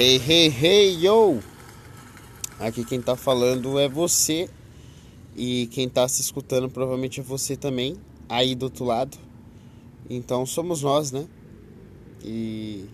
Hey, 0.00 0.22
hey, 0.24 0.46
hey, 0.48 1.04
yo! 1.04 1.40
Aqui 2.60 2.84
quem 2.84 3.02
tá 3.02 3.16
falando 3.16 3.80
é 3.80 3.88
você 3.88 4.48
e 5.36 5.66
quem 5.72 5.88
tá 5.88 6.06
se 6.06 6.20
escutando 6.20 6.70
provavelmente 6.70 7.18
é 7.18 7.22
você 7.24 7.56
também, 7.56 7.96
aí 8.28 8.54
do 8.54 8.66
outro 8.66 8.84
lado. 8.84 9.18
Então 10.08 10.46
somos 10.46 10.82
nós, 10.82 11.10
né? 11.10 11.26
E 12.22 12.84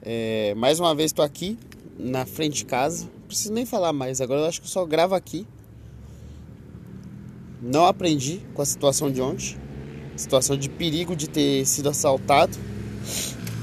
é, 0.00 0.54
mais 0.54 0.78
uma 0.78 0.94
vez 0.94 1.10
tô 1.10 1.22
aqui 1.22 1.58
na 1.98 2.24
frente 2.24 2.58
de 2.58 2.66
casa. 2.66 3.06
Não 3.06 3.26
preciso 3.26 3.52
nem 3.52 3.66
falar 3.66 3.92
mais, 3.92 4.20
agora 4.20 4.42
eu 4.42 4.46
acho 4.46 4.60
que 4.60 4.66
eu 4.68 4.70
só 4.70 4.86
gravo 4.86 5.16
aqui. 5.16 5.44
Não 7.60 7.84
aprendi 7.84 8.42
com 8.54 8.62
a 8.62 8.64
situação 8.64 9.10
de 9.10 9.20
ontem, 9.20 9.56
situação 10.16 10.56
de 10.56 10.68
perigo 10.68 11.16
de 11.16 11.28
ter 11.28 11.66
sido 11.66 11.88
assaltado. 11.88 12.56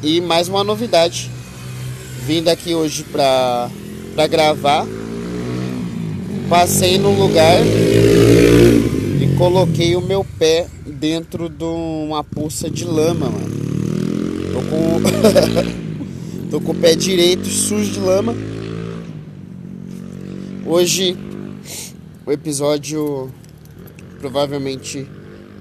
E 0.04 0.20
mais 0.20 0.50
uma 0.50 0.62
novidade 0.62 1.39
Vim 2.30 2.44
daqui 2.44 2.76
hoje 2.76 3.04
pra, 3.06 3.72
pra 4.14 4.28
gravar. 4.28 4.86
Passei 6.48 7.00
num 7.00 7.20
lugar 7.20 7.60
e 9.20 9.36
coloquei 9.36 9.96
o 9.96 10.02
meu 10.02 10.24
pé 10.38 10.68
dentro 10.86 11.50
de 11.50 11.64
uma 11.64 12.24
poça 12.24 12.70
de 12.70 12.86
lama, 12.86 13.32
mano. 13.32 13.50
Tô 14.54 14.62
com, 14.62 15.02
Tô 16.52 16.62
com 16.62 16.72
o 16.72 16.76
pé 16.76 16.94
direito 16.94 17.48
sujo 17.48 17.94
de 17.94 18.00
lama. 18.00 18.36
Hoje 20.68 21.18
o 22.28 22.32
episódio 22.32 23.32
provavelmente 24.20 25.08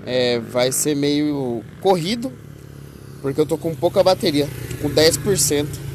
é, 0.05 0.39
vai 0.39 0.71
ser 0.71 0.95
meio 0.95 1.65
corrido, 1.81 2.31
porque 3.23 3.41
eu 3.41 3.47
tô 3.47 3.57
com 3.57 3.75
pouca 3.75 4.03
bateria, 4.03 4.47
tô 4.83 4.87
com 4.87 4.95
10%. 4.95 5.88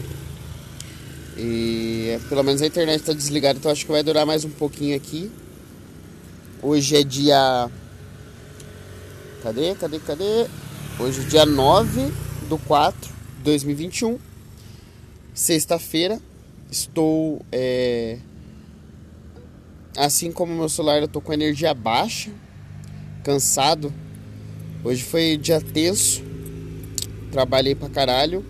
E 1.45 2.07
é, 2.11 2.20
pelo 2.29 2.41
menos 2.41 2.61
a 2.61 2.65
internet 2.65 3.02
está 3.02 3.11
desligada, 3.11 3.59
então 3.59 3.69
acho 3.69 3.86
que 3.86 3.91
vai 3.91 4.02
durar 4.02 4.25
mais 4.25 4.45
um 4.45 4.49
pouquinho 4.49 4.95
aqui. 4.95 5.30
Hoje 6.61 6.95
é 6.95 7.03
dia. 7.03 7.69
Cadê? 9.41 9.75
Cadê? 9.75 9.99
Cadê? 9.99 10.47
Hoje 10.97 11.19
é 11.19 11.23
dia 11.25 11.45
9 11.45 12.14
do 12.47 12.58
4 12.59 13.11
de 13.39 13.44
2021. 13.44 14.17
Sexta-feira. 15.33 16.17
Estou. 16.71 17.45
É... 17.52 18.19
Assim 19.97 20.31
como 20.31 20.55
meu 20.55 20.69
celular, 20.69 21.02
eu 21.02 21.09
tô 21.09 21.19
com 21.19 21.33
energia 21.33 21.73
baixa. 21.73 22.31
Cansado. 23.21 23.94
Hoje 24.81 25.03
foi 25.03 25.36
dia 25.36 25.59
tenso. 25.59 26.23
Trabalhei 27.33 27.75
pra 27.75 27.89
caralho. 27.89 28.45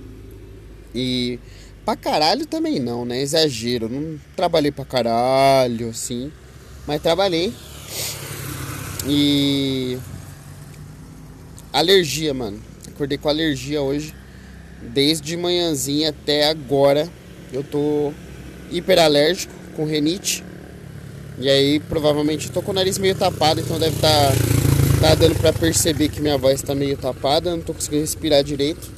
E 0.94 1.40
Pra 1.86 1.98
caralho 1.98 2.46
também 2.46 2.80
não, 2.80 3.04
né? 3.04 3.22
Exagero. 3.22 3.90
Não 3.90 4.20
trabalhei 4.36 4.72
pra 4.72 4.86
caralho, 4.86 5.90
assim. 5.90 6.32
Mas 6.88 7.02
trabalhei. 7.02 7.54
E. 9.06 9.98
Alergia, 11.74 12.34
mano. 12.34 12.60
Acordei 12.88 13.18
com 13.18 13.28
alergia 13.28 13.82
hoje. 13.82 14.14
Desde 14.82 15.36
manhãzinha 15.36 16.10
até 16.10 16.48
agora. 16.50 17.10
Eu 17.52 17.64
tô 17.64 18.14
hiperalérgico 18.72 19.54
com 19.76 19.86
renite. 19.86 20.44
E 21.38 21.50
aí 21.50 21.80
provavelmente 21.82 22.52
tô 22.52 22.62
com 22.62 22.72
o 22.72 22.74
nariz 22.74 22.98
meio 22.98 23.16
tapado, 23.16 23.60
então 23.60 23.80
deve 23.80 23.96
estar 23.96 24.32
tá, 24.32 25.10
tá 25.10 25.16
dando 25.16 25.36
pra 25.36 25.52
perceber 25.52 26.10
que 26.10 26.22
minha 26.22 26.38
voz 26.38 26.62
tá 26.62 26.74
meio 26.74 26.96
tapada. 26.96 27.52
Não 27.52 27.62
tô 27.62 27.74
conseguindo 27.74 28.02
respirar 28.02 28.44
direito. 28.44 28.90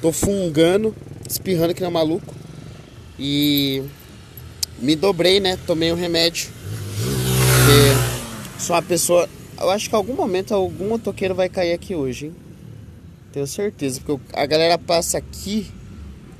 Tô 0.00 0.10
fungando 0.10 0.94
espirrando 1.28 1.74
que 1.74 1.80
nem 1.80 1.90
um 1.90 1.92
maluco. 1.92 2.34
E 3.18 3.82
me 4.78 4.96
dobrei, 4.96 5.40
né? 5.40 5.58
Tomei 5.66 5.92
um 5.92 5.96
remédio. 5.96 6.48
Porque 6.96 8.62
sou 8.62 8.76
uma 8.76 8.82
pessoa. 8.82 9.28
Eu 9.60 9.70
acho 9.70 9.88
que 9.88 9.94
em 9.94 9.98
algum 9.98 10.14
momento 10.14 10.52
algum 10.52 10.88
motoqueiro 10.88 11.34
vai 11.34 11.48
cair 11.48 11.72
aqui 11.72 11.94
hoje, 11.94 12.26
hein? 12.26 12.34
Tenho 13.32 13.46
certeza. 13.46 14.00
Porque 14.04 14.22
a 14.32 14.46
galera 14.46 14.78
passa 14.78 15.18
aqui 15.18 15.66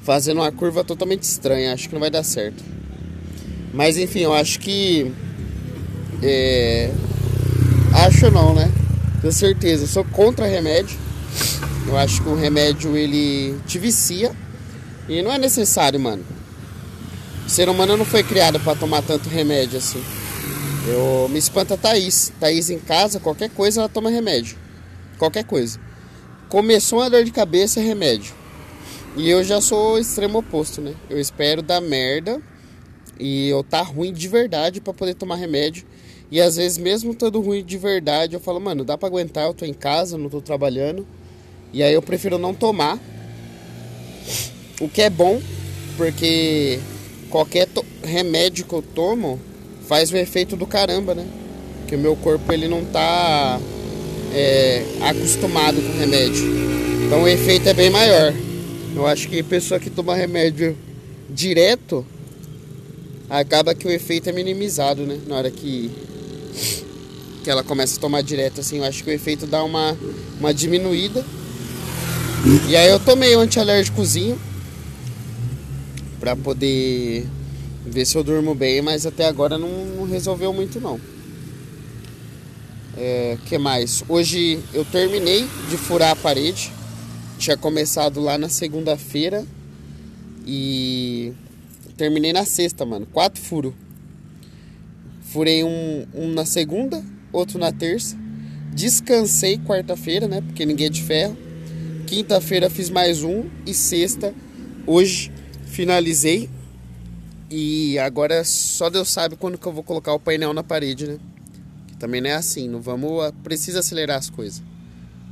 fazendo 0.02 0.40
uma 0.40 0.52
curva 0.52 0.84
totalmente 0.84 1.22
estranha. 1.22 1.72
Acho 1.72 1.88
que 1.88 1.94
não 1.94 2.00
vai 2.00 2.10
dar 2.10 2.22
certo. 2.22 2.62
Mas 3.72 3.96
enfim, 3.96 4.20
eu 4.20 4.32
acho 4.32 4.60
que. 4.60 5.10
É... 6.22 6.90
Acho 8.06 8.30
não, 8.30 8.54
né? 8.54 8.70
Tenho 9.20 9.32
certeza. 9.32 9.84
Eu 9.84 9.88
sou 9.88 10.04
contra 10.04 10.46
remédio. 10.46 10.98
Eu 11.86 11.96
acho 11.96 12.22
que 12.22 12.28
o 12.28 12.34
remédio 12.34 12.96
ele 12.96 13.56
te 13.66 13.78
vicia. 13.78 14.34
E 15.08 15.22
não 15.22 15.32
é 15.32 15.38
necessário, 15.38 16.00
mano. 16.00 16.24
O 17.46 17.50
ser 17.50 17.68
humano 17.68 17.96
não 17.96 18.04
foi 18.04 18.22
criado 18.22 18.58
para 18.60 18.74
tomar 18.74 19.02
tanto 19.02 19.28
remédio 19.28 19.78
assim. 19.78 20.02
Eu 20.86 21.28
me 21.28 21.38
espanta 21.38 21.74
a 21.74 21.76
Thaís. 21.76 22.32
Thaís 22.40 22.70
em 22.70 22.78
casa, 22.78 23.20
qualquer 23.20 23.50
coisa 23.50 23.80
ela 23.80 23.88
toma 23.88 24.10
remédio. 24.10 24.56
Qualquer 25.18 25.44
coisa. 25.44 25.78
Começou 26.48 27.00
uma 27.00 27.10
dor 27.10 27.24
de 27.24 27.32
cabeça, 27.32 27.80
é 27.80 27.82
remédio. 27.82 28.34
E 29.16 29.28
eu 29.28 29.44
já 29.44 29.60
sou 29.60 29.94
o 29.94 29.98
extremo 29.98 30.38
oposto, 30.38 30.80
né? 30.80 30.94
Eu 31.08 31.20
espero 31.20 31.62
dar 31.62 31.80
merda 31.80 32.40
e 33.18 33.48
eu 33.48 33.62
tá 33.62 33.80
ruim 33.82 34.12
de 34.12 34.26
verdade 34.26 34.80
para 34.80 34.92
poder 34.92 35.14
tomar 35.14 35.36
remédio. 35.36 35.86
E 36.30 36.40
às 36.40 36.56
vezes, 36.56 36.78
mesmo 36.78 37.14
todo 37.14 37.40
ruim 37.40 37.62
de 37.62 37.78
verdade, 37.78 38.34
eu 38.34 38.40
falo, 38.40 38.58
mano, 38.58 38.84
dá 38.84 38.98
pra 38.98 39.08
aguentar, 39.08 39.46
eu 39.46 39.54
tô 39.54 39.64
em 39.64 39.74
casa, 39.74 40.18
não 40.18 40.28
tô 40.28 40.40
trabalhando. 40.40 41.06
E 41.72 41.82
aí 41.82 41.92
eu 41.92 42.02
prefiro 42.02 42.38
não 42.38 42.54
tomar 42.54 42.98
o 44.80 44.88
que 44.88 45.02
é 45.02 45.10
bom, 45.10 45.40
porque 45.96 46.78
qualquer 47.30 47.68
remédio 48.02 48.64
que 48.64 48.72
eu 48.72 48.82
tomo 48.82 49.40
faz 49.88 50.10
o 50.10 50.16
efeito 50.16 50.56
do 50.56 50.66
caramba, 50.66 51.14
né? 51.14 51.26
Que 51.86 51.96
o 51.96 51.98
meu 51.98 52.16
corpo 52.16 52.52
ele 52.52 52.68
não 52.68 52.84
tá 52.84 53.60
é, 54.32 54.84
acostumado 55.00 55.80
com 55.80 55.98
remédio. 55.98 56.44
Então 57.06 57.22
o 57.22 57.28
efeito 57.28 57.68
é 57.68 57.74
bem 57.74 57.90
maior. 57.90 58.32
Eu 58.94 59.06
acho 59.06 59.28
que 59.28 59.42
pessoa 59.42 59.78
que 59.78 59.90
toma 59.90 60.14
remédio 60.14 60.76
direto 61.28 62.04
acaba 63.28 63.74
que 63.74 63.86
o 63.86 63.90
efeito 63.90 64.28
é 64.28 64.32
minimizado, 64.32 65.02
né? 65.04 65.18
Na 65.26 65.36
hora 65.36 65.50
que 65.50 65.90
que 67.42 67.50
ela 67.50 67.62
começa 67.62 67.98
a 67.98 68.00
tomar 68.00 68.22
direto 68.22 68.60
assim, 68.60 68.78
eu 68.78 68.84
acho 68.84 69.04
que 69.04 69.10
o 69.10 69.12
efeito 69.12 69.46
dá 69.46 69.62
uma 69.62 69.96
uma 70.40 70.52
diminuída. 70.52 71.24
E 72.68 72.76
aí 72.76 72.88
eu 72.88 73.00
tomei 73.00 73.36
um 73.36 73.40
antialérgicozinho 73.40 74.38
para 76.24 76.34
poder 76.34 77.26
ver 77.84 78.06
se 78.06 78.16
eu 78.16 78.24
durmo 78.24 78.54
bem, 78.54 78.80
mas 78.80 79.04
até 79.04 79.26
agora 79.26 79.58
não, 79.58 79.68
não 79.84 80.06
resolveu 80.06 80.54
muito 80.54 80.80
não. 80.80 80.98
É, 82.96 83.36
que 83.44 83.58
mais? 83.58 84.02
Hoje 84.08 84.58
eu 84.72 84.86
terminei 84.86 85.46
de 85.68 85.76
furar 85.76 86.12
a 86.12 86.16
parede. 86.16 86.72
Tinha 87.38 87.58
começado 87.58 88.22
lá 88.22 88.38
na 88.38 88.48
segunda-feira 88.48 89.44
e 90.46 91.34
terminei 91.94 92.32
na 92.32 92.46
sexta, 92.46 92.86
mano. 92.86 93.04
Quatro 93.12 93.42
furos. 93.42 93.74
Furei 95.24 95.62
um, 95.62 96.06
um 96.14 96.32
na 96.32 96.46
segunda, 96.46 97.04
outro 97.34 97.58
na 97.58 97.70
terça. 97.70 98.16
Descansei 98.72 99.58
quarta-feira, 99.58 100.26
né? 100.26 100.40
Porque 100.40 100.64
ninguém 100.64 100.86
é 100.86 100.90
de 100.90 101.02
ferro. 101.02 101.36
Quinta-feira 102.06 102.70
fiz 102.70 102.88
mais 102.88 103.22
um 103.22 103.44
e 103.66 103.74
sexta, 103.74 104.32
hoje 104.86 105.33
finalizei. 105.74 106.48
E 107.50 107.98
agora 107.98 108.44
só 108.44 108.88
Deus 108.88 109.10
sabe 109.10 109.36
quando 109.36 109.58
que 109.58 109.66
eu 109.66 109.72
vou 109.72 109.82
colocar 109.82 110.12
o 110.14 110.20
painel 110.20 110.52
na 110.54 110.62
parede, 110.62 111.06
né? 111.06 111.18
Que 111.88 111.96
também 111.96 112.20
não 112.20 112.30
é 112.30 112.34
assim, 112.34 112.68
não 112.68 112.80
vamos. 112.80 113.24
Ah, 113.24 113.32
precisa 113.42 113.80
acelerar 113.80 114.18
as 114.18 114.30
coisas. 114.30 114.62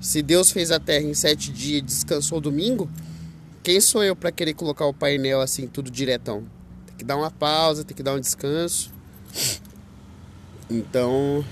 Se 0.01 0.21
Deus 0.21 0.51
fez 0.51 0.71
a 0.71 0.81
terra 0.81 1.05
em 1.05 1.15
sete 1.15 1.51
dias 1.53 1.79
e 1.79 1.83
descansou 1.83 2.41
domingo, 2.41 2.91
quem 3.63 3.81
sou 3.81 4.03
eu 4.03 4.17
para 4.17 4.33
querer 4.33 4.55
colocar 4.55 4.85
o 4.87 4.93
painel 4.93 5.41
assim, 5.41 5.67
tudo 5.67 5.91
diretão? 5.91 6.45
Tem 6.87 6.97
que 6.99 7.05
dar 7.05 7.17
uma 7.17 7.31
pausa, 7.31 7.85
tem 7.85 7.97
que 7.97 8.03
dar 8.03 8.15
um 8.15 8.21
descanso. 8.21 8.91
Então, 10.69 11.45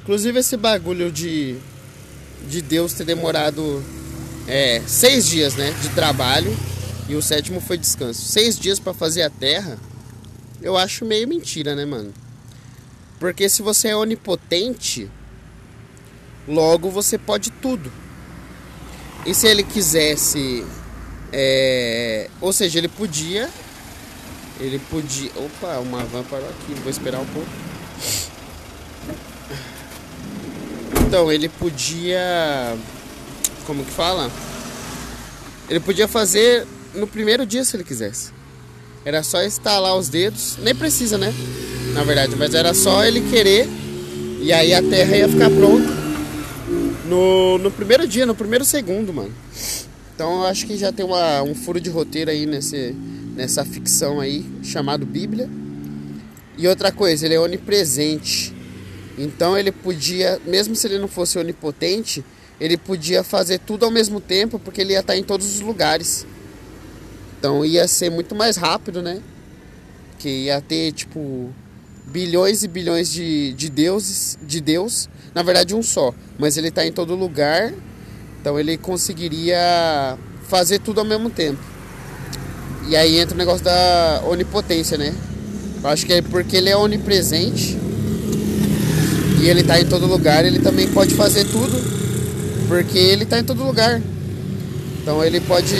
inclusive 0.00 0.38
esse 0.38 0.56
bagulho 0.56 1.10
de, 1.10 1.56
de 2.48 2.62
Deus 2.62 2.92
ter 2.92 3.04
demorado 3.04 3.82
é, 4.46 4.80
seis 4.86 5.26
dias 5.26 5.56
né, 5.56 5.72
de 5.82 5.88
trabalho 5.90 6.54
e 7.08 7.16
o 7.16 7.22
sétimo 7.22 7.60
foi 7.60 7.78
descanso. 7.78 8.20
Seis 8.20 8.58
dias 8.58 8.78
para 8.78 8.92
fazer 8.92 9.22
a 9.22 9.30
terra, 9.30 9.78
eu 10.60 10.76
acho 10.76 11.04
meio 11.04 11.26
mentira, 11.26 11.74
né, 11.74 11.84
mano? 11.86 12.12
Porque 13.18 13.48
se 13.48 13.62
você 13.62 13.88
é 13.88 13.96
onipotente, 13.96 15.10
logo 16.46 16.90
você 16.90 17.16
pode 17.16 17.50
tudo. 17.50 17.90
E 19.24 19.34
se 19.34 19.46
ele 19.46 19.62
quisesse. 19.62 20.64
É... 21.32 22.30
Ou 22.40 22.52
seja, 22.52 22.78
ele 22.78 22.88
podia. 22.88 23.48
Ele 24.60 24.78
podia. 24.90 25.30
Opa, 25.36 25.78
uma 25.78 26.04
van 26.04 26.22
parou 26.24 26.48
aqui, 26.48 26.74
vou 26.74 26.90
esperar 26.90 27.20
um 27.20 27.26
pouco. 27.26 27.48
Então, 31.06 31.32
ele 31.32 31.48
podia. 31.48 32.76
Como 33.66 33.84
que 33.84 33.90
fala? 33.90 34.30
Ele 35.68 35.80
podia 35.80 36.06
fazer 36.06 36.66
no 36.94 37.06
primeiro 37.06 37.46
dia 37.46 37.64
se 37.64 37.76
ele 37.76 37.84
quisesse. 37.84 38.32
Era 39.04 39.22
só 39.22 39.42
estalar 39.42 39.96
os 39.96 40.08
dedos, 40.08 40.58
nem 40.62 40.74
precisa, 40.74 41.16
né? 41.16 41.32
Na 41.94 42.04
verdade, 42.04 42.36
mas 42.36 42.54
era 42.54 42.74
só 42.74 43.04
ele 43.04 43.20
querer 43.30 43.68
e 44.40 44.52
aí 44.52 44.72
a 44.74 44.82
Terra 44.82 45.16
ia 45.16 45.28
ficar 45.28 45.50
pronta 45.50 45.88
no, 47.08 47.58
no 47.58 47.70
primeiro 47.70 48.06
dia, 48.06 48.26
no 48.26 48.34
primeiro 48.34 48.64
segundo, 48.64 49.12
mano. 49.12 49.32
Então 50.14 50.40
eu 50.40 50.46
acho 50.46 50.66
que 50.66 50.76
já 50.76 50.92
tem 50.92 51.04
uma, 51.04 51.42
um 51.42 51.54
furo 51.54 51.80
de 51.80 51.88
roteiro 51.88 52.30
aí 52.30 52.44
nesse, 52.44 52.94
nessa 53.34 53.64
ficção 53.64 54.20
aí, 54.20 54.44
chamado 54.62 55.06
Bíblia. 55.06 55.48
E 56.56 56.66
outra 56.68 56.92
coisa, 56.92 57.24
ele 57.24 57.34
é 57.34 57.40
onipresente. 57.40 58.52
Então 59.16 59.56
ele 59.56 59.72
podia, 59.72 60.40
mesmo 60.44 60.74
se 60.74 60.86
ele 60.86 60.98
não 60.98 61.08
fosse 61.08 61.38
onipotente, 61.38 62.24
ele 62.60 62.76
podia 62.76 63.22
fazer 63.22 63.58
tudo 63.58 63.84
ao 63.84 63.90
mesmo 63.90 64.20
tempo, 64.20 64.58
porque 64.58 64.80
ele 64.80 64.92
ia 64.92 65.00
estar 65.00 65.16
em 65.16 65.22
todos 65.22 65.46
os 65.54 65.60
lugares. 65.60 66.26
Então 67.38 67.64
ia 67.64 67.86
ser 67.86 68.10
muito 68.10 68.34
mais 68.34 68.56
rápido, 68.56 69.00
né? 69.00 69.20
Que 70.18 70.46
ia 70.46 70.60
ter, 70.60 70.92
tipo, 70.92 71.52
bilhões 72.06 72.62
e 72.62 72.68
bilhões 72.68 73.12
de, 73.12 73.52
de 73.52 73.68
deuses, 73.68 74.38
de 74.42 74.60
Deus, 74.60 75.08
na 75.34 75.42
verdade 75.42 75.74
um 75.74 75.82
só, 75.82 76.12
mas 76.38 76.56
ele 76.56 76.68
está 76.68 76.84
em 76.86 76.92
todo 76.92 77.14
lugar, 77.14 77.72
então 78.40 78.58
ele 78.58 78.76
conseguiria 78.76 80.18
fazer 80.48 80.78
tudo 80.80 81.00
ao 81.00 81.06
mesmo 81.06 81.30
tempo. 81.30 81.60
E 82.88 82.96
aí 82.96 83.18
entra 83.18 83.34
o 83.34 83.38
negócio 83.38 83.64
da 83.64 84.22
onipotência, 84.26 84.96
né? 84.96 85.14
Eu 85.82 85.88
acho 85.90 86.06
que 86.06 86.12
é 86.14 86.22
porque 86.22 86.56
ele 86.56 86.70
é 86.70 86.76
onipresente 86.76 87.78
e 89.40 89.48
ele 89.48 89.60
está 89.60 89.78
em 89.78 89.86
todo 89.86 90.06
lugar, 90.06 90.44
ele 90.44 90.58
também 90.58 90.88
pode 90.88 91.14
fazer 91.14 91.44
tudo, 91.44 91.78
porque 92.66 92.98
ele 92.98 93.24
está 93.24 93.38
em 93.38 93.44
todo 93.44 93.62
lugar. 93.62 94.00
Então 95.02 95.22
ele 95.22 95.40
pode 95.40 95.76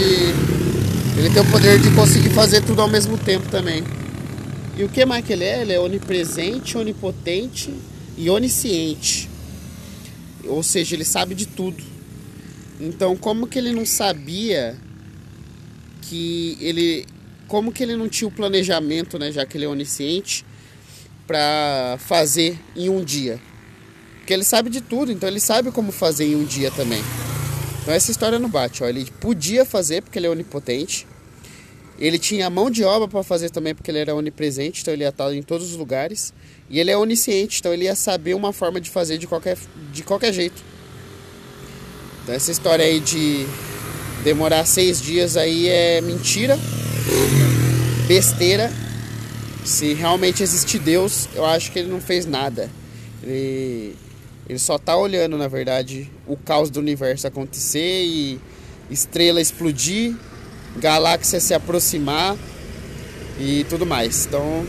ele 1.18 1.30
tem 1.30 1.42
o 1.42 1.50
poder 1.50 1.80
de 1.80 1.90
conseguir 1.90 2.30
fazer 2.30 2.62
tudo 2.62 2.80
ao 2.80 2.86
mesmo 2.86 3.18
tempo 3.18 3.48
também. 3.48 3.82
E 4.76 4.84
o 4.84 4.88
que 4.88 5.04
mais 5.04 5.24
que 5.24 5.32
ele 5.32 5.42
é? 5.42 5.62
Ele 5.62 5.72
é 5.72 5.80
onipresente, 5.80 6.78
onipotente 6.78 7.74
e 8.16 8.30
onisciente. 8.30 9.28
Ou 10.44 10.62
seja, 10.62 10.94
ele 10.94 11.04
sabe 11.04 11.34
de 11.34 11.44
tudo. 11.44 11.82
Então, 12.80 13.16
como 13.16 13.48
que 13.48 13.58
ele 13.58 13.72
não 13.72 13.84
sabia 13.84 14.76
que 16.02 16.56
ele 16.60 17.04
como 17.48 17.72
que 17.72 17.82
ele 17.82 17.96
não 17.96 18.08
tinha 18.08 18.28
o 18.28 18.30
planejamento, 18.30 19.18
né, 19.18 19.32
já 19.32 19.44
que 19.44 19.56
ele 19.56 19.64
é 19.64 19.68
onisciente, 19.68 20.44
para 21.26 21.98
fazer 21.98 22.60
em 22.76 22.88
um 22.88 23.02
dia? 23.02 23.40
Porque 24.18 24.32
ele 24.32 24.44
sabe 24.44 24.70
de 24.70 24.80
tudo, 24.80 25.10
então 25.10 25.28
ele 25.28 25.40
sabe 25.40 25.72
como 25.72 25.90
fazer 25.90 26.26
em 26.26 26.36
um 26.36 26.44
dia 26.44 26.70
também. 26.70 27.02
Então 27.88 27.96
essa 27.96 28.10
história 28.10 28.38
não 28.38 28.50
bate, 28.50 28.84
ó. 28.84 28.86
Ele 28.86 29.10
podia 29.18 29.64
fazer 29.64 30.02
porque 30.02 30.18
ele 30.18 30.26
é 30.26 30.30
onipotente. 30.30 31.06
Ele 31.98 32.18
tinha 32.18 32.50
mão 32.50 32.70
de 32.70 32.84
obra 32.84 33.08
para 33.08 33.22
fazer 33.22 33.48
também 33.48 33.74
porque 33.74 33.90
ele 33.90 33.98
era 33.98 34.14
onipresente, 34.14 34.82
então 34.82 34.92
ele 34.92 35.04
ia 35.04 35.08
estar 35.08 35.32
em 35.32 35.42
todos 35.42 35.70
os 35.70 35.74
lugares. 35.74 36.34
E 36.68 36.78
ele 36.78 36.90
é 36.90 36.98
onisciente, 36.98 37.60
então 37.60 37.72
ele 37.72 37.84
ia 37.84 37.94
saber 37.94 38.34
uma 38.34 38.52
forma 38.52 38.78
de 38.78 38.90
fazer 38.90 39.16
de 39.16 39.26
qualquer, 39.26 39.56
de 39.90 40.02
qualquer 40.02 40.34
jeito. 40.34 40.62
Então 42.22 42.34
essa 42.34 42.52
história 42.52 42.84
aí 42.84 43.00
de 43.00 43.46
demorar 44.22 44.66
seis 44.66 45.00
dias 45.00 45.34
aí 45.38 45.66
é 45.66 46.02
mentira, 46.02 46.58
besteira. 48.06 48.70
Se 49.64 49.94
realmente 49.94 50.42
existe 50.42 50.78
Deus, 50.78 51.26
eu 51.34 51.46
acho 51.46 51.72
que 51.72 51.78
ele 51.78 51.88
não 51.88 52.02
fez 52.02 52.26
nada. 52.26 52.70
Ele 53.22 53.96
ele 54.48 54.58
só 54.58 54.78
tá 54.78 54.96
olhando, 54.96 55.36
na 55.36 55.46
verdade, 55.46 56.10
o 56.26 56.36
caos 56.36 56.70
do 56.70 56.80
universo 56.80 57.26
acontecer 57.26 58.04
e 58.04 58.40
estrela 58.90 59.40
explodir, 59.40 60.16
galáxia 60.78 61.38
se 61.38 61.52
aproximar 61.52 62.34
e 63.38 63.64
tudo 63.68 63.84
mais. 63.84 64.24
Então, 64.24 64.66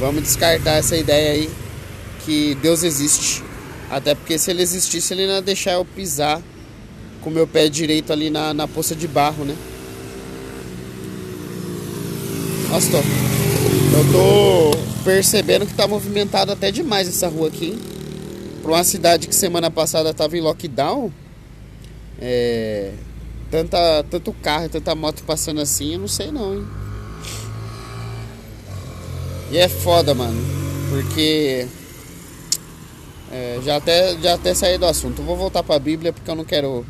vamos 0.00 0.24
descartar 0.24 0.72
essa 0.72 0.96
ideia 0.96 1.32
aí 1.32 1.50
que 2.24 2.56
Deus 2.56 2.82
existe. 2.82 3.44
Até 3.88 4.14
porque 4.14 4.36
se 4.36 4.50
ele 4.50 4.62
existisse, 4.62 5.14
ele 5.14 5.26
não 5.26 5.34
ia 5.34 5.42
deixar 5.42 5.72
eu 5.74 5.84
pisar 5.84 6.42
com 7.20 7.30
meu 7.30 7.46
pé 7.46 7.68
direito 7.68 8.12
ali 8.12 8.28
na, 8.28 8.52
na 8.52 8.66
poça 8.66 8.94
de 8.94 9.06
barro, 9.06 9.44
né? 9.44 9.56
Nossa, 12.68 12.90
tô, 12.90 12.98
eu 12.98 14.12
tô 14.12 14.78
percebendo 15.04 15.64
que 15.64 15.74
tá 15.74 15.86
movimentado 15.86 16.52
até 16.52 16.70
demais 16.70 17.08
essa 17.08 17.28
rua 17.28 17.48
aqui, 17.48 17.66
hein? 17.66 17.78
Para 18.68 18.76
uma 18.76 18.84
cidade 18.84 19.28
que 19.28 19.34
semana 19.34 19.70
passada 19.70 20.10
estava 20.10 20.36
em 20.36 20.42
lockdown, 20.42 21.10
é, 22.20 22.92
tanta, 23.50 24.04
tanto 24.10 24.30
carro, 24.34 24.68
tanta 24.68 24.94
moto 24.94 25.22
passando 25.22 25.62
assim, 25.62 25.94
eu 25.94 26.00
não 26.00 26.06
sei 26.06 26.30
não, 26.30 26.54
hein? 26.54 26.66
E 29.50 29.56
é 29.56 29.70
foda, 29.70 30.14
mano, 30.14 30.38
porque 30.90 31.66
é, 33.32 33.58
já 33.64 33.76
até 33.76 34.18
já 34.18 34.34
até 34.34 34.52
saí 34.52 34.76
do 34.76 34.84
assunto. 34.84 35.22
Vou 35.22 35.34
voltar 35.34 35.62
para 35.62 35.76
a 35.76 35.78
Bíblia 35.78 36.12
porque 36.12 36.30
eu 36.30 36.34
não 36.34 36.44
quero 36.44 36.84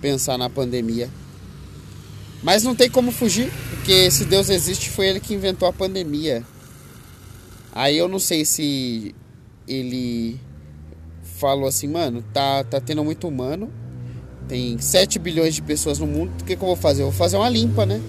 pensar 0.00 0.38
na 0.38 0.48
pandemia. 0.48 1.10
Mas 2.42 2.62
não 2.62 2.74
tem 2.74 2.88
como 2.88 3.12
fugir, 3.12 3.52
porque 3.68 4.10
se 4.10 4.24
Deus 4.24 4.48
existe, 4.48 4.88
foi 4.88 5.08
ele 5.08 5.20
que 5.20 5.34
inventou 5.34 5.68
a 5.68 5.72
pandemia. 5.72 6.42
Aí 7.74 7.98
eu 7.98 8.08
não 8.08 8.18
sei 8.18 8.46
se 8.46 9.14
ele 9.68 10.40
falou 11.40 11.66
assim, 11.66 11.88
mano, 11.88 12.22
tá, 12.32 12.62
tá 12.62 12.80
tendo 12.80 13.02
muito 13.02 13.26
humano, 13.26 13.72
tem 14.46 14.78
7 14.78 15.18
bilhões 15.18 15.54
de 15.54 15.62
pessoas 15.62 15.98
no 15.98 16.06
mundo, 16.06 16.30
o 16.40 16.44
que, 16.44 16.54
que 16.54 16.62
eu 16.62 16.66
vou 16.66 16.76
fazer? 16.76 17.02
Eu 17.02 17.06
vou 17.06 17.18
fazer 17.18 17.36
uma 17.36 17.48
limpa, 17.48 17.86
né? 17.86 18.00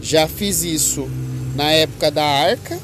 Já 0.00 0.28
fiz 0.28 0.62
isso 0.62 1.08
na 1.56 1.72
época 1.72 2.10
da 2.10 2.24
arca, 2.24 2.78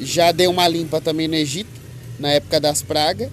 já 0.00 0.30
dei 0.30 0.46
uma 0.46 0.68
limpa 0.68 1.00
também 1.00 1.26
no 1.26 1.34
Egito, 1.34 1.80
na 2.18 2.28
época 2.28 2.60
das 2.60 2.82
pragas. 2.82 3.30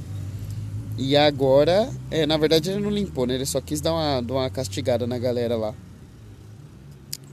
E 0.97 1.15
agora, 1.15 1.89
é, 2.11 2.25
na 2.25 2.37
verdade 2.37 2.69
ele 2.69 2.81
não 2.81 2.89
limpou, 2.89 3.25
né? 3.25 3.35
Ele 3.35 3.45
só 3.45 3.61
quis 3.61 3.79
dar 3.79 3.93
uma, 3.93 4.21
dar 4.21 4.33
uma 4.33 4.49
castigada 4.49 5.07
na 5.07 5.17
galera 5.17 5.55
lá. 5.55 5.73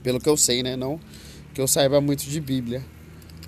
Pelo 0.01 0.19
que 0.19 0.29
eu 0.29 0.37
sei, 0.37 0.63
né? 0.63 0.75
Não 0.75 0.99
que 1.57 1.61
eu 1.61 1.67
saiba 1.67 1.99
muito 1.99 2.23
de 2.23 2.39
Bíblia. 2.39 2.85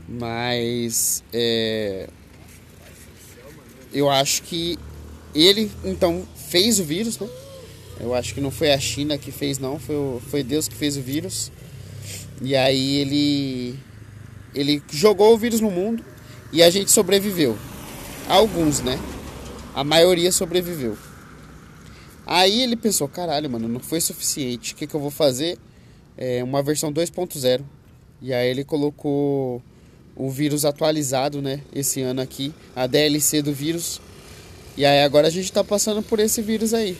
Mas 0.07 1.23
é, 1.31 2.09
eu 3.93 4.09
acho 4.09 4.43
que 4.43 4.77
ele 5.33 5.71
então 5.83 6.27
fez 6.35 6.79
o 6.79 6.83
vírus, 6.83 7.19
né? 7.19 7.27
Eu 7.99 8.13
acho 8.13 8.33
que 8.33 8.41
não 8.41 8.49
foi 8.49 8.71
a 8.71 8.79
China 8.79 9.17
que 9.17 9.31
fez, 9.31 9.59
não, 9.59 9.77
foi, 9.77 9.95
o, 9.95 10.21
foi 10.29 10.41
Deus 10.41 10.67
que 10.67 10.75
fez 10.75 10.95
o 10.95 11.01
vírus. 11.01 11.51
E 12.41 12.55
aí 12.55 12.97
ele 12.97 13.79
ele 14.53 14.81
jogou 14.91 15.33
o 15.33 15.37
vírus 15.37 15.61
no 15.61 15.69
mundo 15.69 16.03
e 16.51 16.63
a 16.63 16.69
gente 16.69 16.91
sobreviveu. 16.91 17.57
Alguns, 18.27 18.81
né? 18.81 18.99
A 19.75 19.83
maioria 19.83 20.31
sobreviveu. 20.31 20.97
Aí 22.25 22.61
ele 22.61 22.75
pensou, 22.75 23.07
caralho, 23.07 23.49
mano, 23.49 23.67
não 23.67 23.79
foi 23.79 23.99
suficiente. 23.99 24.73
O 24.73 24.75
que, 24.75 24.85
que 24.85 24.95
eu 24.95 24.99
vou 24.99 25.09
fazer? 25.09 25.57
É 26.17 26.43
uma 26.43 26.61
versão 26.61 26.91
2.0. 26.93 27.61
E 28.21 28.33
aí 28.33 28.49
ele 28.49 28.63
colocou 28.63 29.61
o 30.19 30.29
vírus 30.29 30.65
atualizado, 30.65 31.41
né? 31.41 31.61
Esse 31.73 32.01
ano 32.01 32.19
aqui, 32.19 32.53
a 32.75 32.85
DLC 32.85 33.41
do 33.41 33.53
vírus. 33.53 34.01
E 34.75 34.85
aí 34.85 35.01
agora 35.01 35.27
a 35.27 35.31
gente 35.31 35.45
está 35.45 35.63
passando 35.63 36.03
por 36.03 36.19
esse 36.19 36.41
vírus 36.41 36.73
aí. 36.73 36.97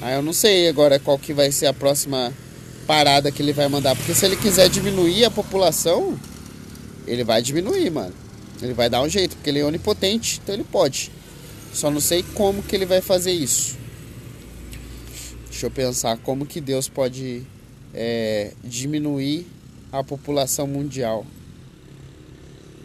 Aí 0.00 0.14
eu 0.14 0.22
não 0.22 0.32
sei 0.32 0.68
agora 0.68 1.00
qual 1.00 1.18
que 1.18 1.34
vai 1.34 1.50
ser 1.50 1.66
a 1.66 1.72
próxima 1.72 2.32
parada 2.86 3.32
que 3.32 3.42
ele 3.42 3.52
vai 3.52 3.68
mandar, 3.68 3.96
porque 3.96 4.14
se 4.14 4.24
ele 4.24 4.36
quiser 4.36 4.68
diminuir 4.68 5.24
a 5.24 5.30
população, 5.30 6.16
ele 7.04 7.24
vai 7.24 7.42
diminuir, 7.42 7.90
mano. 7.90 8.14
Ele 8.62 8.72
vai 8.72 8.88
dar 8.88 9.02
um 9.02 9.08
jeito, 9.08 9.34
porque 9.34 9.50
ele 9.50 9.58
é 9.58 9.64
onipotente, 9.64 10.40
então 10.42 10.54
ele 10.54 10.64
pode. 10.64 11.10
Só 11.72 11.90
não 11.90 12.00
sei 12.00 12.22
como 12.34 12.62
que 12.62 12.76
ele 12.76 12.86
vai 12.86 13.00
fazer 13.00 13.32
isso. 13.32 13.76
Deixa 15.50 15.66
eu 15.66 15.70
pensar 15.70 16.16
como 16.18 16.46
que 16.46 16.60
Deus 16.60 16.88
pode 16.88 17.42
é, 17.92 18.52
diminuir 18.62 19.46
a 19.90 20.04
população 20.04 20.68
mundial. 20.68 21.26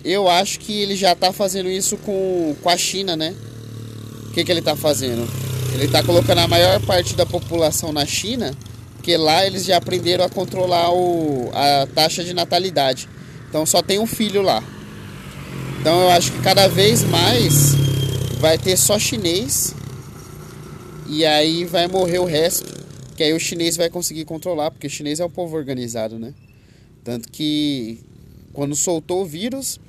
Eu 0.06 0.30
acho 0.30 0.60
que 0.60 0.72
ele 0.72 0.96
já 0.96 1.14
está 1.14 1.34
fazendo 1.34 1.68
isso 1.68 1.98
com, 1.98 2.56
com 2.62 2.70
a 2.70 2.78
China, 2.78 3.16
né? 3.16 3.34
O 4.30 4.34
que, 4.34 4.46
que 4.46 4.52
ele 4.52 4.60
está 4.60 4.76
fazendo? 4.76 5.28
Ele 5.74 5.86
está 5.86 6.04
colocando 6.04 6.38
a 6.38 6.48
maior 6.48 6.80
parte 6.82 7.16
da 7.16 7.26
população 7.26 7.92
na 7.92 8.06
China, 8.06 8.56
porque 8.96 9.18
lá 9.18 9.44
eles 9.48 9.66
já 9.66 9.78
aprenderam 9.78 10.24
a 10.24 10.30
controlar 10.30 10.94
o, 10.94 11.50
a 11.54 11.88
taxa 11.88 12.24
de 12.24 12.36
natalidade. 12.36 13.10
Então 13.50 13.66
só 13.66 13.82
tem 13.82 13.98
um 13.98 14.06
filho 14.06 14.44
lá. 14.44 14.64
Então 15.82 16.00
eu 16.04 16.12
acho 16.12 16.32
que 16.32 16.42
cada 16.44 16.68
vez 16.68 17.04
mais 17.04 17.74
vai 18.40 18.60
ter 18.60 18.78
só 18.78 19.00
chinês 19.00 19.74
e 21.08 21.26
aí 21.26 21.66
vai 21.66 21.88
morrer 21.88 22.20
o 22.20 22.26
resto, 22.26 22.72
que 23.16 23.24
aí 23.24 23.34
o 23.34 23.40
chinês 23.40 23.76
vai 23.76 23.90
conseguir 23.90 24.26
controlar, 24.26 24.70
porque 24.70 24.86
o 24.86 24.90
chinês 24.90 25.20
é 25.20 25.26
um 25.26 25.32
povo 25.32 25.58
organizado, 25.58 26.20
né? 26.20 26.32
Tanto 27.04 27.32
que 27.32 28.00
quando 28.54 28.76
soltou 28.76 29.24
o 29.24 29.26
vírus, 29.26 29.80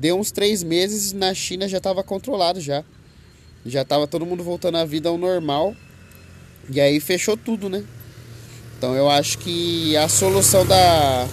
Deu 0.00 0.18
uns 0.18 0.30
três 0.30 0.62
meses 0.62 1.12
na 1.12 1.34
China 1.34 1.68
já 1.68 1.76
estava 1.76 2.02
controlado 2.02 2.58
já. 2.58 2.82
Já 3.66 3.82
estava 3.82 4.06
todo 4.06 4.24
mundo 4.24 4.42
voltando 4.42 4.78
à 4.78 4.84
vida 4.86 5.10
ao 5.10 5.18
normal. 5.18 5.76
E 6.70 6.80
aí 6.80 6.98
fechou 7.00 7.36
tudo, 7.36 7.68
né? 7.68 7.84
Então 8.78 8.94
eu 8.96 9.10
acho 9.10 9.36
que 9.36 9.94
a 9.98 10.08
solução 10.08 10.64
da, 10.64 11.28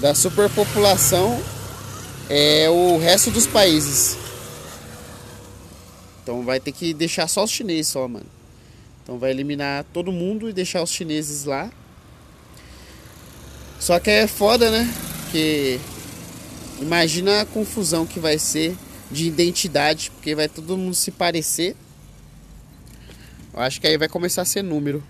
da 0.00 0.12
superpopulação 0.12 1.40
é 2.28 2.68
o 2.68 2.98
resto 2.98 3.30
dos 3.30 3.46
países. 3.46 4.16
Então 6.24 6.42
vai 6.42 6.58
ter 6.58 6.72
que 6.72 6.92
deixar 6.92 7.28
só 7.28 7.44
os 7.44 7.50
chineses 7.52 7.92
só, 7.92 8.08
mano. 8.08 8.26
Então 9.04 9.20
vai 9.20 9.30
eliminar 9.30 9.84
todo 9.92 10.10
mundo 10.10 10.50
e 10.50 10.52
deixar 10.52 10.82
os 10.82 10.90
chineses 10.90 11.44
lá. 11.44 11.70
Só 13.78 14.00
que 14.00 14.10
é 14.10 14.26
foda, 14.26 14.68
né? 14.68 14.92
Porque 15.22 15.78
imagina 16.80 17.42
a 17.42 17.46
confusão 17.46 18.06
que 18.06 18.18
vai 18.18 18.38
ser 18.38 18.76
de 19.10 19.26
identidade, 19.26 20.10
porque 20.10 20.34
vai 20.34 20.48
todo 20.48 20.76
mundo 20.76 20.94
se 20.94 21.10
parecer. 21.10 21.76
Eu 23.52 23.60
acho 23.60 23.80
que 23.80 23.86
aí 23.86 23.98
vai 23.98 24.08
começar 24.08 24.42
a 24.42 24.44
ser 24.44 24.62
número. 24.62 25.02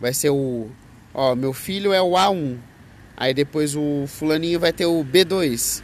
Vai 0.00 0.12
ser 0.12 0.30
o. 0.30 0.68
Ó, 1.12 1.34
meu 1.34 1.52
filho 1.52 1.92
é 1.92 2.02
o 2.02 2.10
A1. 2.10 2.58
Aí 3.16 3.32
depois 3.32 3.76
o 3.76 4.04
fulaninho 4.08 4.58
vai 4.58 4.72
ter 4.72 4.86
o 4.86 5.04
B2. 5.04 5.82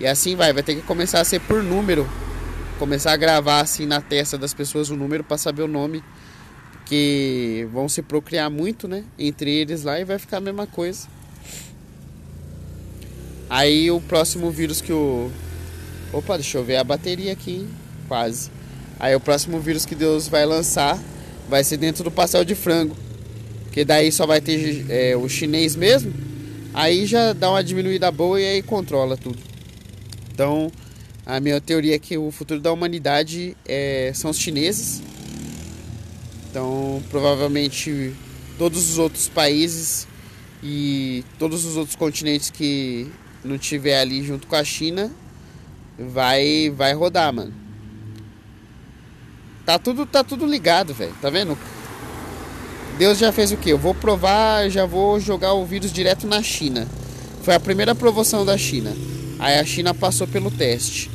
E 0.00 0.06
assim 0.06 0.34
vai, 0.34 0.52
vai 0.52 0.62
ter 0.62 0.74
que 0.74 0.82
começar 0.82 1.20
a 1.20 1.24
ser 1.24 1.40
por 1.40 1.62
número. 1.62 2.08
Começar 2.78 3.12
a 3.12 3.16
gravar 3.16 3.60
assim 3.60 3.86
na 3.86 4.00
testa 4.00 4.38
das 4.38 4.54
pessoas 4.54 4.88
o 4.88 4.96
número 4.96 5.22
para 5.22 5.36
saber 5.36 5.62
o 5.62 5.68
nome. 5.68 6.02
Que 6.86 7.68
vão 7.70 7.88
se 7.88 8.00
procriar 8.00 8.50
muito, 8.50 8.88
né? 8.88 9.04
Entre 9.18 9.50
eles 9.50 9.84
lá 9.84 10.00
e 10.00 10.04
vai 10.04 10.18
ficar 10.18 10.38
a 10.38 10.40
mesma 10.40 10.66
coisa. 10.66 11.06
Aí 13.52 13.90
o 13.90 14.00
próximo 14.00 14.50
vírus 14.50 14.80
que 14.80 14.94
o. 14.94 15.30
Opa, 16.10 16.38
deixa 16.38 16.56
eu 16.56 16.64
ver 16.64 16.76
a 16.76 16.84
bateria 16.84 17.32
aqui, 17.32 17.68
quase. 18.08 18.50
Aí 18.98 19.14
o 19.14 19.20
próximo 19.20 19.60
vírus 19.60 19.84
que 19.84 19.94
Deus 19.94 20.26
vai 20.26 20.46
lançar 20.46 20.98
vai 21.50 21.62
ser 21.62 21.76
dentro 21.76 22.02
do 22.02 22.10
pastel 22.10 22.46
de 22.46 22.54
frango. 22.54 22.96
Que 23.70 23.84
daí 23.84 24.10
só 24.10 24.26
vai 24.26 24.40
ter 24.40 24.86
é, 24.88 25.14
o 25.14 25.28
chinês 25.28 25.76
mesmo. 25.76 26.14
Aí 26.72 27.04
já 27.04 27.34
dá 27.34 27.50
uma 27.50 27.62
diminuída 27.62 28.10
boa 28.10 28.40
e 28.40 28.46
aí 28.46 28.62
controla 28.62 29.18
tudo. 29.18 29.38
Então, 30.32 30.72
a 31.26 31.38
minha 31.38 31.60
teoria 31.60 31.96
é 31.96 31.98
que 31.98 32.16
o 32.16 32.30
futuro 32.30 32.58
da 32.58 32.72
humanidade 32.72 33.54
é, 33.66 34.12
são 34.14 34.30
os 34.30 34.38
chineses. 34.38 35.02
Então, 36.48 37.02
provavelmente 37.10 38.14
todos 38.56 38.92
os 38.92 38.96
outros 38.96 39.28
países 39.28 40.08
e 40.62 41.22
todos 41.38 41.66
os 41.66 41.76
outros 41.76 41.96
continentes 41.96 42.48
que 42.48 43.12
não 43.44 43.58
tiver 43.58 44.00
ali 44.00 44.22
junto 44.22 44.46
com 44.46 44.56
a 44.56 44.64
China, 44.64 45.10
vai 45.98 46.70
vai 46.70 46.92
rodar, 46.92 47.32
mano. 47.32 47.52
Tá 49.64 49.78
tudo 49.78 50.06
tá 50.06 50.22
tudo 50.24 50.46
ligado, 50.46 50.94
velho. 50.94 51.14
Tá 51.20 51.30
vendo? 51.30 51.56
Deus 52.98 53.18
já 53.18 53.32
fez 53.32 53.52
o 53.52 53.56
que? 53.56 53.70
Eu 53.70 53.78
vou 53.78 53.94
provar, 53.94 54.68
já 54.68 54.86
vou 54.86 55.18
jogar 55.18 55.54
o 55.54 55.64
vírus 55.64 55.92
direto 55.92 56.26
na 56.26 56.42
China. 56.42 56.86
Foi 57.42 57.54
a 57.54 57.60
primeira 57.60 57.92
aprovação 57.92 58.44
da 58.44 58.56
China. 58.56 58.94
Aí 59.38 59.58
a 59.58 59.64
China 59.64 59.92
passou 59.92 60.26
pelo 60.26 60.50
teste. 60.50 61.10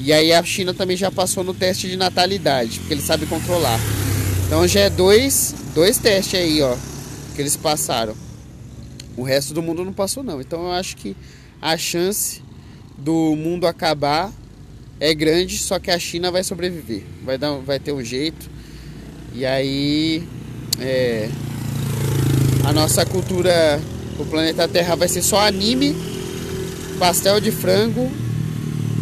E 0.00 0.12
aí 0.12 0.32
a 0.32 0.42
China 0.42 0.72
também 0.72 0.96
já 0.96 1.10
passou 1.10 1.42
no 1.42 1.52
teste 1.52 1.88
de 1.88 1.96
natalidade, 1.96 2.78
porque 2.78 2.94
ele 2.94 3.02
sabe 3.02 3.26
controlar. 3.26 3.78
Então 4.46 4.66
já 4.66 4.80
é 4.80 4.90
dois, 4.90 5.54
dois 5.74 5.98
testes 5.98 6.40
aí, 6.40 6.62
ó, 6.62 6.74
que 7.34 7.42
eles 7.42 7.56
passaram. 7.56 8.14
O 9.18 9.24
resto 9.24 9.52
do 9.52 9.60
mundo 9.60 9.84
não 9.84 9.92
passou 9.92 10.22
não. 10.22 10.40
Então 10.40 10.62
eu 10.62 10.70
acho 10.70 10.96
que 10.96 11.16
a 11.60 11.76
chance 11.76 12.40
do 12.96 13.34
mundo 13.34 13.66
acabar 13.66 14.32
é 15.00 15.12
grande, 15.12 15.58
só 15.58 15.80
que 15.80 15.90
a 15.90 15.98
China 15.98 16.30
vai 16.30 16.44
sobreviver. 16.44 17.02
Vai, 17.24 17.36
dar, 17.36 17.54
vai 17.54 17.80
ter 17.80 17.92
um 17.92 18.02
jeito. 18.02 18.48
E 19.34 19.44
aí 19.44 20.22
é, 20.78 21.28
a 22.64 22.72
nossa 22.72 23.04
cultura, 23.04 23.80
o 24.20 24.24
planeta 24.24 24.68
Terra 24.68 24.94
vai 24.94 25.08
ser 25.08 25.22
só 25.22 25.40
anime, 25.40 25.96
pastel 27.00 27.40
de 27.40 27.50
frango 27.50 28.08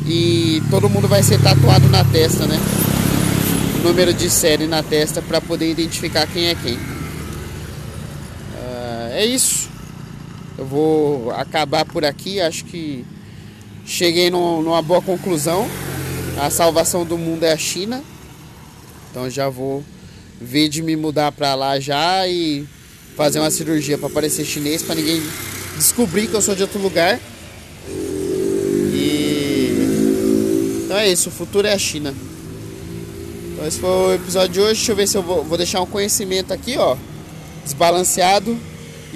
e 0.06 0.62
todo 0.70 0.88
mundo 0.88 1.06
vai 1.06 1.22
ser 1.22 1.38
tatuado 1.42 1.90
na 1.90 2.02
testa, 2.04 2.46
né? 2.46 2.58
O 3.80 3.82
número 3.86 4.14
de 4.14 4.30
série 4.30 4.66
na 4.66 4.82
testa 4.82 5.20
para 5.20 5.42
poder 5.42 5.70
identificar 5.70 6.26
quem 6.26 6.46
é 6.46 6.54
quem. 6.54 6.76
Uh, 6.76 6.78
é 9.12 9.26
isso. 9.26 9.75
Eu 10.58 10.64
vou 10.64 11.30
acabar 11.32 11.84
por 11.84 12.04
aqui. 12.04 12.40
Acho 12.40 12.64
que 12.64 13.04
cheguei 13.84 14.30
no, 14.30 14.62
numa 14.62 14.82
boa 14.82 15.02
conclusão. 15.02 15.68
A 16.40 16.50
salvação 16.50 17.04
do 17.04 17.16
mundo 17.16 17.44
é 17.44 17.52
a 17.52 17.56
China. 17.56 18.02
Então 19.10 19.28
já 19.30 19.48
vou 19.48 19.82
ver 20.40 20.68
de 20.68 20.82
me 20.82 20.96
mudar 20.96 21.32
para 21.32 21.54
lá 21.54 21.80
já 21.80 22.28
e 22.28 22.66
fazer 23.16 23.40
uma 23.40 23.50
cirurgia 23.50 23.96
para 23.96 24.10
parecer 24.10 24.44
chinês, 24.44 24.82
para 24.82 24.96
ninguém 24.96 25.22
descobrir 25.76 26.26
que 26.26 26.34
eu 26.34 26.42
sou 26.42 26.54
de 26.54 26.62
outro 26.62 26.78
lugar. 26.78 27.18
E 28.92 29.26
então 30.84 30.98
é 30.98 31.08
isso, 31.10 31.30
o 31.30 31.32
futuro 31.32 31.66
é 31.66 31.72
a 31.72 31.78
China. 31.78 32.14
Então 33.52 33.66
esse 33.66 33.80
foi 33.80 33.88
o 33.88 34.12
episódio 34.14 34.52
de 34.52 34.60
hoje. 34.60 34.74
Deixa 34.74 34.92
eu 34.92 34.96
ver 34.96 35.06
se 35.06 35.16
eu 35.16 35.22
vou, 35.22 35.42
vou 35.42 35.56
deixar 35.56 35.80
um 35.80 35.86
conhecimento 35.86 36.52
aqui, 36.52 36.76
ó, 36.76 36.96
desbalanceado. 37.64 38.58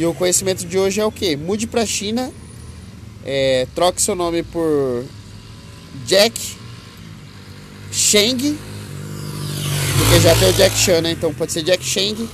E 0.00 0.06
o 0.06 0.14
conhecimento 0.14 0.64
de 0.66 0.78
hoje 0.78 0.98
é 0.98 1.04
o 1.04 1.12
que? 1.12 1.36
Mude 1.36 1.66
para 1.66 1.84
China, 1.84 2.32
é, 3.22 3.66
troque 3.74 4.00
seu 4.00 4.14
nome 4.14 4.42
por 4.42 5.04
Jack 6.06 6.40
Sheng, 7.92 8.56
porque 9.98 10.20
já 10.22 10.34
tem 10.38 10.48
o 10.48 10.52
Jack 10.54 10.74
Chan, 10.74 11.02
né? 11.02 11.10
Então 11.10 11.34
pode 11.34 11.52
ser 11.52 11.62
Jack 11.62 11.84
Sheng 11.84 12.26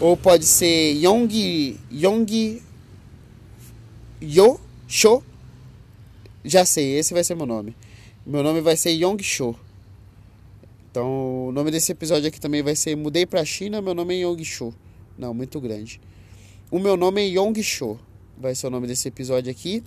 ou 0.00 0.16
pode 0.16 0.46
ser 0.46 0.94
Yong 0.94 1.78
Yong 1.92 2.60
Yo 4.20 4.60
Sho. 4.88 5.22
Já 6.44 6.64
sei, 6.64 6.98
esse 6.98 7.14
vai 7.14 7.22
ser 7.22 7.36
meu 7.36 7.46
nome. 7.46 7.76
Meu 8.26 8.42
nome 8.42 8.60
vai 8.60 8.76
ser 8.76 8.90
Yong 8.90 9.22
Sho. 9.22 9.54
Então, 10.90 11.46
o 11.50 11.52
nome 11.52 11.70
desse 11.70 11.92
episódio 11.92 12.26
aqui 12.26 12.40
também 12.40 12.64
vai 12.64 12.74
ser 12.74 12.96
Mudei 12.96 13.26
pra 13.26 13.44
China, 13.44 13.80
meu 13.80 13.94
nome 13.94 14.16
é 14.16 14.26
Yong 14.26 14.44
Sho. 14.44 14.74
Não, 15.16 15.32
muito 15.32 15.60
grande. 15.60 16.00
O 16.70 16.80
meu 16.80 16.96
nome 16.96 17.22
é 17.22 17.28
Yong 17.28 17.62
Sho. 17.62 17.98
Vai 18.36 18.54
ser 18.54 18.66
o 18.66 18.70
nome 18.70 18.88
desse 18.88 19.06
episódio 19.06 19.50
aqui. 19.50 19.84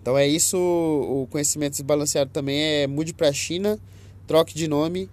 Então 0.00 0.16
é 0.16 0.26
isso. 0.26 0.56
O 0.56 1.26
conhecimento 1.30 1.72
desbalanceado 1.72 2.30
também 2.30 2.60
é 2.60 2.86
mude 2.86 3.12
para 3.12 3.32
China, 3.32 3.78
troque 4.26 4.54
de 4.54 4.68
nome 4.68 5.10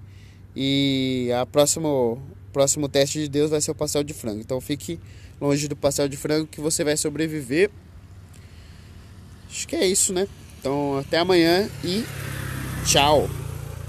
e 0.55 1.29
a 1.35 1.45
próximo 1.45 2.21
próximo 2.53 2.87
teste 2.87 3.19
de 3.19 3.27
Deus 3.27 3.51
vai 3.51 3.59
ser 3.59 3.71
o 3.71 3.75
pastel 3.75 4.03
de 4.03 4.13
frango. 4.13 4.39
Então 4.39 4.61
fique 4.61 4.99
longe 5.41 5.67
do 5.67 5.75
pastel 5.75 6.07
de 6.07 6.15
frango 6.15 6.47
que 6.47 6.61
você 6.61 6.83
vai 6.83 6.95
sobreviver. 6.95 7.71
Acho 9.49 9.67
que 9.67 9.75
é 9.75 9.85
isso, 9.85 10.13
né? 10.13 10.27
Então 10.59 10.97
até 10.99 11.17
amanhã 11.17 11.67
e 11.83 12.05
tchau. 12.85 13.27